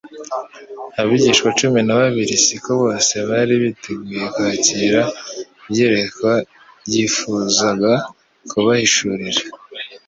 [1.01, 5.01] Abigishwa cumi na babiri siko bose bari biteguye kwakira
[5.69, 6.33] iyerekwa
[6.91, 7.91] yifuzaga
[8.49, 9.41] kubahishurira.